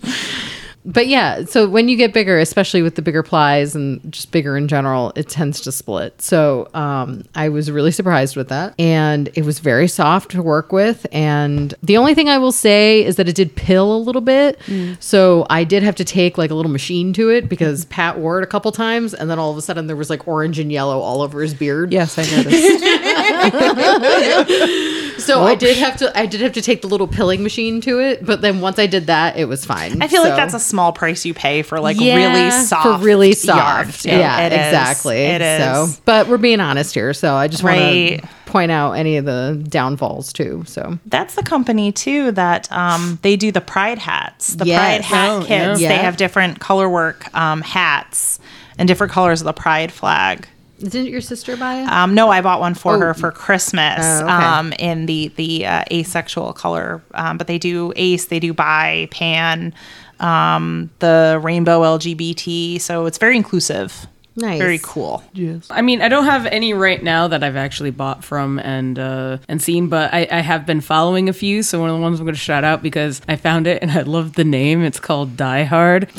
[0.84, 4.56] But yeah, so when you get bigger, especially with the bigger plies and just bigger
[4.56, 6.20] in general, it tends to split.
[6.20, 8.74] So um, I was really surprised with that.
[8.78, 11.06] And it was very soft to work with.
[11.10, 14.58] And the only thing I will say is that it did pill a little bit.
[15.00, 18.38] So I did have to take like a little machine to it because Pat wore
[18.38, 19.14] it a couple times.
[19.14, 21.54] And then all of a sudden there was like orange and yellow all over his
[21.54, 21.92] beard.
[21.92, 22.84] yes, I noticed.
[25.16, 27.98] So I did have to I did have to take the little pilling machine to
[28.00, 28.26] it.
[28.26, 30.02] But then once I did that, it was fine.
[30.02, 33.04] I feel like that's a small price you pay for like Yeah, really soft for
[33.04, 34.02] really soft.
[34.02, 34.10] too.
[34.10, 34.58] Yeah, It is.
[34.58, 35.16] exactly.
[35.22, 35.60] It is.
[35.94, 38.20] So, but we're being honest here, so I just Right.
[38.20, 40.64] want to point out any of the downfalls too.
[40.66, 44.78] So That's the company too that um, they do the Pride hats, the Yes.
[44.78, 45.80] Pride hat Oh, kits.
[45.80, 45.88] yeah.
[45.88, 48.40] They have different color work um, hats
[48.76, 50.48] and different colors of the Pride flag.
[50.84, 51.88] Didn't your sister buy it?
[51.88, 54.32] Um, no, I bought one for her for Christmas Oh, okay.
[54.32, 57.02] um, in the the uh, asexual color.
[57.14, 59.74] Um, but they do ace, they do bi, pan,
[60.20, 62.80] um, the rainbow LGBT.
[62.80, 64.06] So it's very inclusive.
[64.36, 64.58] Nice.
[64.58, 65.22] Very cool.
[65.32, 65.68] Yes.
[65.70, 69.38] I mean, I don't have any right now that I've actually bought from and uh,
[69.48, 71.62] and seen, but I, I have been following a few.
[71.62, 73.92] So one of the ones I'm going to shout out because I found it and
[73.92, 74.82] I love the name.
[74.82, 76.08] It's called Die Hard.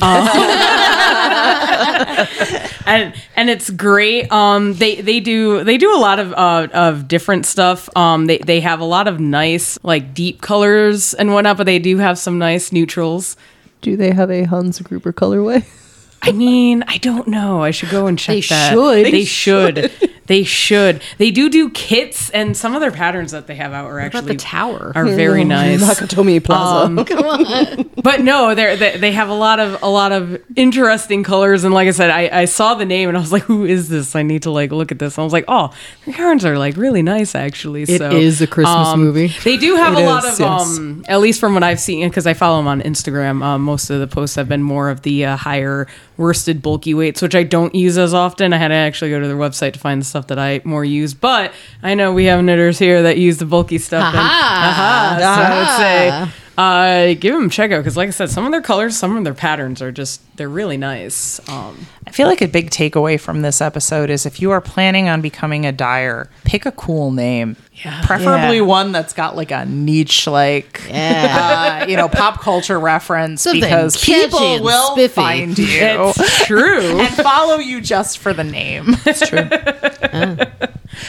[2.86, 4.30] and and it's great.
[4.32, 7.94] Um, they they do they do a lot of uh, of different stuff.
[7.96, 11.78] Um, they they have a lot of nice like deep colors and whatnot, but they
[11.78, 13.36] do have some nice neutrals.
[13.82, 15.64] Do they have a Hans Gruber colorway?
[16.26, 17.62] I mean, I don't know.
[17.62, 18.74] I should go and check that.
[18.74, 19.10] They that.
[19.12, 19.12] should.
[19.12, 19.92] They should.
[20.26, 21.02] They should.
[21.18, 24.02] They do do kits, and some of their patterns that they have out are What
[24.06, 24.92] actually the tower?
[24.94, 25.80] are very nice.
[25.82, 27.84] Nakatomi Plaza.
[28.02, 31.72] but no, they're, they they have a lot of a lot of interesting colors, and
[31.72, 34.16] like I said, I, I saw the name and I was like, who is this?
[34.16, 35.16] I need to like look at this.
[35.16, 35.72] And I was like, oh,
[36.06, 37.82] the yarns are like really nice actually.
[37.82, 39.28] It so is a Christmas um, movie.
[39.44, 40.40] They do have It a lot of yes.
[40.78, 43.44] um, at least from what I've seen, because I follow them on Instagram.
[43.44, 45.86] Um, most of the posts have been more of the uh, higher
[46.16, 48.52] worsted bulky weights, which I don't use as often.
[48.52, 50.84] I had to actually go to their website to find the stuff that I more
[50.84, 51.14] use.
[51.14, 51.52] But
[51.82, 54.04] I know we have knitters here that use the bulky stuff.
[54.14, 55.18] and- Aha.
[55.20, 55.36] Aha.
[55.36, 55.58] So I
[56.24, 58.62] would say uh, give them a check out because, like I said, some of their
[58.62, 61.38] colors, some of their patterns are just they're really nice.
[61.48, 65.08] Um, I feel like a big takeaway from this episode is if you are planning
[65.08, 67.56] on becoming a dyer, pick a cool name.
[67.72, 68.02] Yeah.
[68.06, 68.62] Preferably Yeah.
[68.62, 71.82] one that's got like a niche, like, Yeah.
[71.82, 75.14] uh, you know, pop culture reference Something because people will spiffy.
[75.14, 77.00] find you it's true.
[77.00, 78.96] and follow you just for the name.
[79.06, 79.48] It's true.
[80.12, 80.36] oh,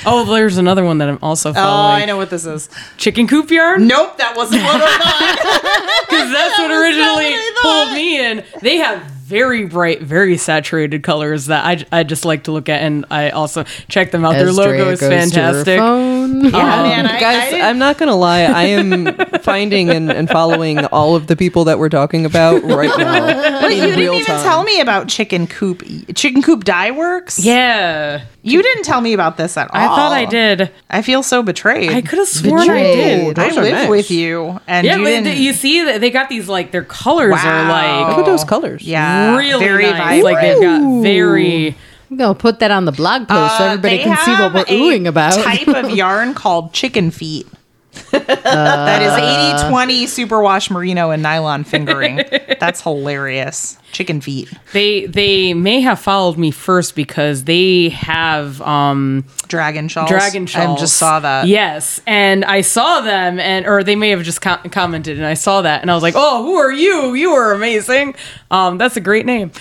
[0.06, 2.02] Oh, there's another one that I'm also following.
[2.02, 2.04] oh.
[2.04, 2.70] I know what this is.
[2.98, 3.88] Chicken coop yarn.
[3.88, 6.06] Nope, that wasn't what I thought.
[6.10, 8.44] because that's what originally what pulled me in.
[8.62, 12.82] They have very bright, very saturated colors that I, I just like to look at,
[12.82, 14.34] and I also check them out.
[14.34, 15.80] Their logo Drea is goes to her fantastic.
[16.28, 16.44] Phone.
[16.52, 18.42] Yeah, oh, man, I, I Guys, didn't- I'm not gonna lie.
[18.42, 22.90] I am finding and, and following all of the people that we're talking about right
[22.98, 23.62] now.
[23.62, 24.44] But you didn't even time.
[24.44, 25.84] tell me about Chicken Coop.
[26.16, 27.40] Chicken Coop Dye Works.
[27.40, 29.80] Yeah, you didn't tell me about this at all.
[29.82, 30.72] I thought I did.
[30.90, 31.92] I feel so betrayed.
[31.92, 33.40] I could have sworn I did.
[33.40, 33.90] I Those are live nice.
[33.90, 35.38] with you, and Yeah, you didn't.
[35.38, 37.48] you see that they got these like their colors Wow.
[37.50, 38.84] are Look like at those colors.
[38.84, 39.98] yeah, really very nice.
[40.22, 40.24] vibrant.
[40.24, 41.76] Like they've got very.
[42.10, 44.62] I'm gonna put that on the blog post so Uh, everybody can see what we're
[44.62, 45.34] a oohing about.
[45.34, 47.48] Type of yarn called chicken feet.
[48.12, 52.22] that is 80 20 superwash merino and nylon fingering.
[52.60, 53.78] That's hilarious.
[53.92, 54.52] Chicken feet.
[54.74, 60.10] They they may have followed me first because they have um Dragon shawls.
[60.10, 60.78] dragon shawls.
[60.78, 61.48] I just saw that.
[61.48, 65.34] Yes, and I saw them, and or they may have just com- commented, and I
[65.36, 67.14] saw that, and I was like, "Oh, who are you?
[67.16, 68.14] You are amazing.
[68.52, 69.52] Um, that's a great name."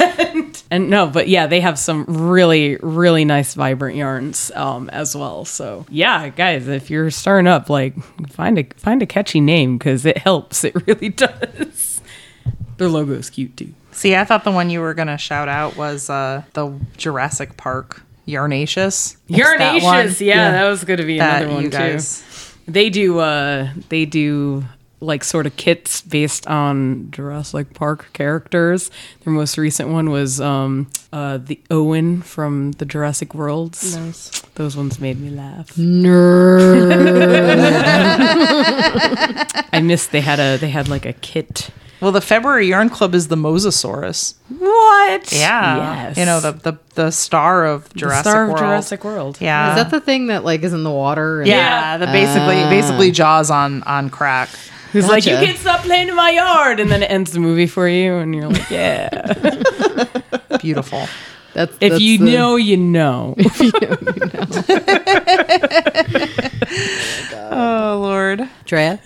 [0.00, 5.16] And, and no, but yeah, they have some really really nice vibrant yarns um as
[5.16, 5.44] well.
[5.44, 7.94] So yeah, guys, if you're starting up, like
[8.30, 10.64] find a find a catchy name because it helps.
[10.64, 12.00] It really does.
[12.76, 13.74] Their logo is cute too.
[13.92, 17.56] See, I thought the one you were going to shout out was uh, the Jurassic
[17.56, 19.16] Park Yarnaceous.
[19.28, 19.82] It's that.
[19.82, 21.70] Yarnaceous, yeah, that was going to be That another one too.
[21.70, 22.54] guys.
[22.68, 24.64] They do uh they do
[25.00, 28.90] like sort of kits based on Jurassic Park characters.
[29.24, 33.96] Their most recent one was um uh the Owen from the Jurassic Worlds.
[33.96, 34.40] Nice.
[34.56, 35.68] Those ones made me laugh.
[35.76, 36.88] Nerd.
[39.72, 41.70] I missed they had a they had like a kit.
[42.00, 44.34] Well, the February Yarn Club is the Mosasaurus.
[44.56, 45.32] What?
[45.32, 46.04] Yeah.
[46.06, 46.16] Yes.
[46.16, 48.58] You know, the, the, the star of The Jurassic Star of World.
[48.60, 49.38] Jurassic World.
[49.40, 49.70] Yeah.
[49.70, 51.40] Is that the thing that like is in the water?
[51.40, 51.98] and- yeah, Yeah.
[51.98, 54.48] the basically basically Jaws on on crack.
[54.92, 57.66] Who's like, you can't stop playing in my yard, and then it ends the movie
[57.66, 60.04] for you, and you're like, yeah.
[60.60, 61.06] Beautiful.
[61.54, 63.34] That's, if that's you the- know, you know.
[67.50, 68.48] Oh Lord.
[68.64, 69.00] Drea.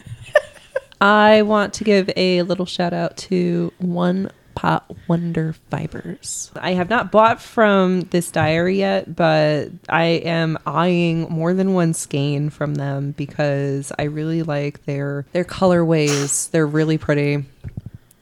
[1.00, 4.30] I want to give a little shout out to One
[4.62, 6.52] Pot Wonder Fibers.
[6.54, 11.94] I have not bought from this diary yet, but I am eyeing more than one
[11.94, 16.48] skein from them because I really like their their colorways.
[16.52, 17.44] They're really pretty.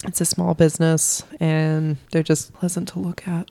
[0.07, 3.50] It's a small business and they're just pleasant to look at.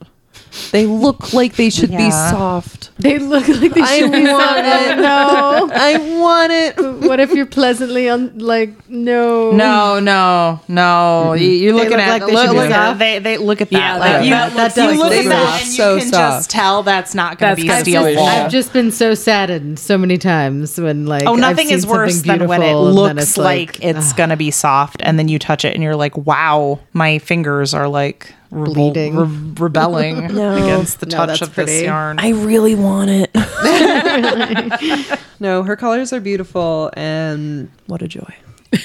[0.72, 2.30] They look like they should be Yeah.
[2.30, 2.90] soft.
[2.98, 4.58] They look like they I should be want soft.
[4.58, 4.96] it.
[4.96, 5.70] No.
[5.72, 7.06] I want it.
[7.08, 9.52] what if you're pleasantly on like no?
[9.52, 11.32] No, no, no.
[11.34, 11.42] Mm-hmm.
[11.42, 12.98] You, you're They looking look at like they look, be look soft?
[12.98, 13.78] they they look at that.
[13.78, 15.70] Yeah, like, like, you, that that does you look look they at that look and
[15.70, 16.36] so you can soft.
[16.38, 18.16] just tell that's not going That's to be gotta steel fish.
[18.16, 18.26] wool.
[18.26, 21.86] I've just been so saddened so many times when like Oh, I've nothing seen is
[21.86, 25.00] worse something than when it beautiful and then looks it's like, it's gonna be soft,
[25.04, 29.16] and then you touch it and you're like, "Wow, my fingers are like rebel- Bleeding.
[29.16, 30.56] re- rebelling No.
[30.56, 31.72] against the No, touch that's of pretty.
[31.72, 33.30] this yarn." I really want it.
[35.40, 38.34] no, her colors are beautiful and what a joy.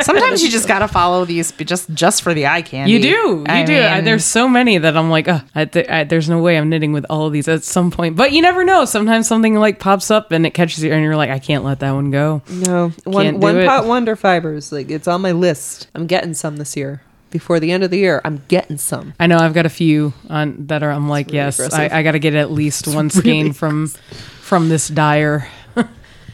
[0.00, 2.92] Sometimes you just gotta follow these just just for the eye candy.
[2.92, 3.78] You do, you I do.
[3.78, 6.70] I, there's so many that I'm like, oh, I th- I, there's no way I'm
[6.70, 8.16] knitting with all of these at some point.
[8.16, 8.86] But you never know.
[8.86, 11.80] Sometimes something like pops up and it catches you, and you're like, I can't let
[11.80, 12.40] that one go.
[12.50, 14.72] No, one one pot wonder fibers.
[14.72, 15.88] Like it's on my list.
[15.94, 17.02] I'm getting some this year.
[17.30, 18.20] Before the end of the year.
[18.24, 19.14] I'm getting some.
[19.18, 20.90] I know I've got a few on that are.
[20.90, 21.92] I'm like, really yes, aggressive.
[21.92, 25.48] I, I got to get at least one skein from from this dyer.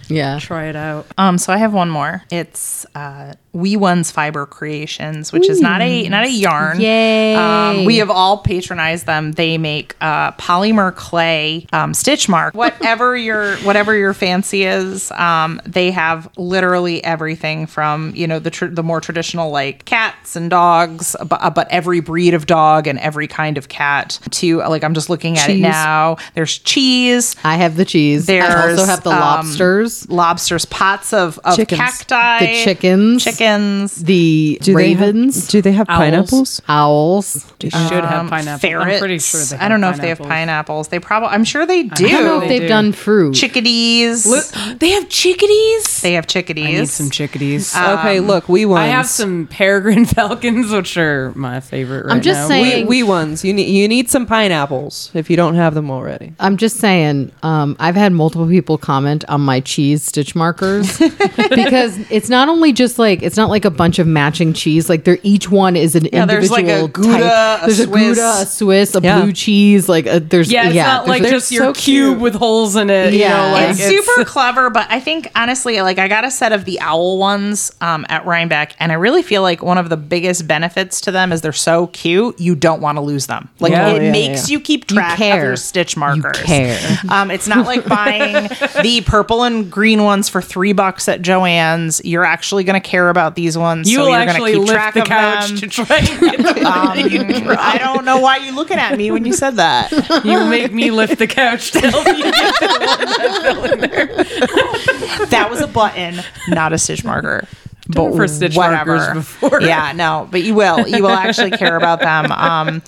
[0.08, 0.38] Yeah.
[0.38, 1.06] Try it out.
[1.18, 2.22] Um, so I have one more.
[2.30, 6.80] It's uh, We One's Fiber Creations, which is not a not a yarn.
[6.80, 7.34] Yay.
[7.34, 9.32] Um, we have all patronized them.
[9.32, 12.54] They make uh, polymer clay um, stitch mark.
[12.54, 18.50] Whatever your whatever your fancy is, um, they have literally everything from you know the
[18.50, 22.86] tr- the more traditional like cats and dogs, but, uh, but every breed of dog
[22.86, 24.18] and every kind of cat.
[24.30, 26.16] To like I'm just looking at it now.
[26.34, 27.36] There's cheese.
[27.44, 28.28] I have the cheese.
[28.28, 31.80] I also have the um, lobsters, Lobsters, pots of, of Chickens.
[31.80, 35.98] cacti, the chickens, chickens, the Do they have- ravens, do they have Owls.
[35.98, 36.62] pineapples?
[36.68, 37.52] owls.
[37.58, 38.58] They should have um, pineapple.
[38.68, 38.92] ferrets.
[38.94, 39.56] I'm pretty sure they.
[39.56, 40.28] Have I don't know if they have pineapples.
[40.28, 40.88] pineapples.
[40.88, 41.28] They probably.
[41.30, 42.06] I'm sure they do.
[42.06, 42.68] I don't know They if they've do.
[42.68, 43.34] done fruit.
[43.34, 44.26] Chickadees.
[44.26, 44.44] Look,
[44.78, 46.00] they have chickadees.
[46.02, 46.66] they have chickadees.
[46.66, 47.74] I need some chickadees.
[47.74, 48.80] okay, look, we ones.
[48.82, 52.48] I have some peregrine falcons, which are my favorite right I'm just now.
[52.48, 53.44] saying- we, we ones.
[53.44, 56.34] You need you need some pineapples if you don't have them already.
[56.38, 60.98] I'm just saying, um, I've had multiple people comment on my cheese stitch markers
[61.50, 64.88] because it's not only just like it's not like a bunch of matching cheese.
[64.88, 67.62] Like they're each one is an Yeah, there's individual like a Gouda, type.
[67.62, 68.08] a there's a Swiss.
[68.18, 69.20] Gouda, a Swiss, a Yeah.
[69.20, 69.88] blue cheese.
[69.88, 72.20] Like a, there's Yeah, it's not like just they're your so cube cute.
[72.20, 73.14] with holes in it.
[73.14, 73.28] Yeah.
[73.28, 76.52] you know, like it's, super clever, but I think honestly, like I got a set
[76.52, 79.96] of the owl ones um, at Rhinebeck, and I really feel like one of the
[79.96, 82.40] biggest benefits to them is they're so cute.
[82.40, 83.48] You don't want to lose them.
[83.60, 83.88] Like Yeah.
[83.90, 84.52] it Yeah, makes yeah.
[84.54, 86.38] you keep You track of your stitch markers.
[86.42, 86.98] care.
[87.08, 88.32] Um, it's not like buying
[88.82, 92.00] the purple and green ones for three bucks at Joann's.
[92.02, 93.90] You're actually going to care about these ones.
[93.90, 95.56] you so will you're actually keep lift track the of couch them.
[95.58, 99.26] to try and get the Um, I don't know why you're looking at me when
[99.26, 99.92] you said that.
[100.24, 105.26] You make me lift the couch to help you get the one that there.
[105.26, 107.46] That was a button, not a stitch marker.
[107.86, 109.60] It for stitch markers before.
[109.60, 110.88] Yeah, no, but you will.
[110.88, 112.32] You will actually care about them.
[112.32, 112.82] Um,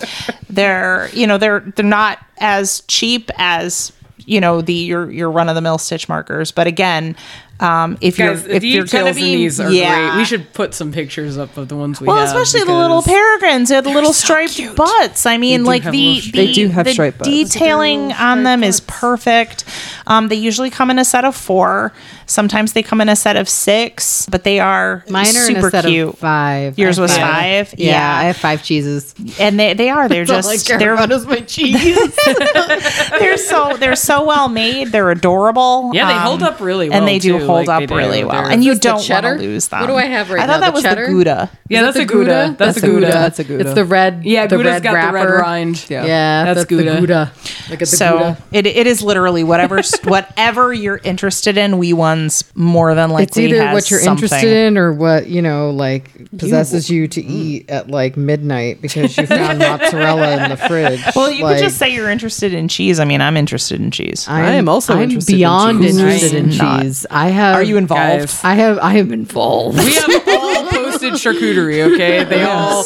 [0.49, 3.91] they're, you know, they're they're not as cheap as
[4.25, 7.15] you know the your your run of the mill stitch markers, but again,
[7.59, 10.11] um, if Guys, you're if the you're gonna be, these are yeah.
[10.11, 10.19] great.
[10.19, 12.27] We should put some pictures up of the ones we Well, have.
[12.27, 15.25] especially the little peregrines, they're the little striped butts.
[15.25, 17.29] I mean, like the, little the They do have the striped butts.
[17.29, 19.65] detailing on them is perfect.
[20.07, 21.91] Um, they usually come in a set of four.
[22.25, 25.65] Sometimes they come in a set of six, but they are Mine are super in
[25.65, 26.09] a set cute.
[26.09, 26.77] of five.
[26.77, 27.73] Yours was five?
[27.77, 28.17] Yeah, Yeah.
[28.17, 29.13] I have five cheeses.
[29.39, 32.15] and they, they are they're That's all I just care they're about is my cheese.
[33.19, 36.97] they're so they're so well made they're adorable Yeah, they Um, hold up really well.
[36.99, 37.95] and they do too, hold like, they up do.
[37.95, 39.95] really well They're- and you Is this the don't want to lose them What do
[39.95, 40.43] I have right now?
[40.43, 40.53] I now?
[40.53, 41.05] thought that The was cheddar?
[41.07, 42.55] the Gouda Yeah, that's that a the Gouda.
[42.57, 43.07] That's a Gouda.
[43.07, 43.65] That's a Gouda.
[43.65, 44.23] It's the red.
[44.25, 45.19] Yeah, the Gouda's red got wrapper.
[45.19, 45.85] the red rind.
[45.89, 46.05] Yeah.
[46.05, 46.99] Yeah, That's that's, the Gouda.
[46.99, 47.31] Gouda.
[47.69, 48.37] Look at the so Gouda.
[48.51, 53.37] it, it is literally whatever whatever you're interested in we ones more than likely It's
[53.53, 54.23] either has what you're something.
[54.25, 57.29] interested in or what you know, like possesses you, to mm.
[57.29, 61.01] eat at like midnight because you found mozzarella in the fridge.
[61.15, 63.91] well you like, could just say you're interested in cheese i mean i'm interested in
[63.91, 65.97] cheese I'm, also I'm interested in beyond cheese.
[65.97, 67.05] interested in cheese.
[67.09, 67.55] I have.
[67.55, 68.43] are you involved Guys.
[68.43, 68.77] I have.
[68.79, 69.77] I am involved.
[69.79, 71.93] We have all posted charcuterie.
[71.93, 72.83] Okay, they all.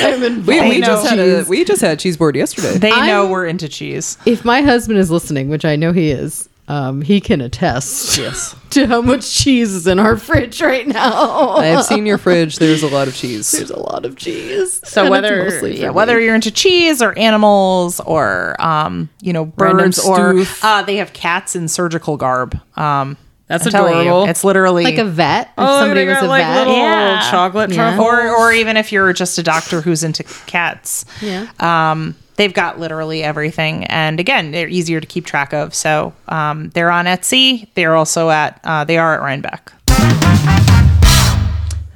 [0.00, 0.46] I'm involved.
[0.48, 2.78] We, we just had a we just had a cheese board yesterday.
[2.78, 6.10] they I'm- know we're into cheese if my husband is listening, which I know he
[6.10, 10.86] is, um, he can attest yes, to how much cheese is in our fridge right
[10.86, 11.50] now.
[11.52, 12.56] I have seen your fridge.
[12.58, 13.50] There's a lot of cheese.
[13.52, 14.80] There's a lot of cheese.
[14.88, 19.86] So And whether yeah, whether you're into cheese or animals or um, you know Random
[19.86, 20.60] birds or stoof.
[20.64, 22.58] uh, they have cats in surgical garb.
[22.76, 23.16] Um,
[23.48, 24.28] That's I'm telling you, adorable.
[24.28, 26.74] it's literally like a vet, if Oh, somebody they was got a like vet, little
[26.82, 27.30] Yeah.
[27.30, 27.98] chocolate Yeah.
[28.00, 31.04] or or even if you're just a doctor who's into cats.
[31.22, 31.46] Yeah.
[31.60, 35.74] Um, they've got literally everything, and again, they're easier to keep track of.
[35.74, 37.68] So um, they're on Etsy.
[37.74, 39.72] They're also at uh, they are at Rhinebeck.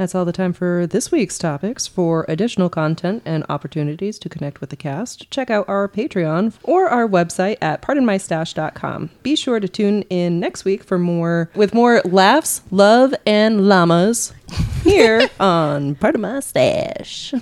[0.00, 1.86] That's all the time for this week's topics.
[1.86, 6.88] For additional content and opportunities to connect with the cast, check out our Patreon or
[6.88, 9.10] our website at pardonmystash.com.
[9.22, 14.32] Be sure to tune in next week for more with more laughs, love, and llamas
[14.84, 17.34] here on Pardon My Stash.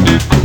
[0.00, 0.32] Thank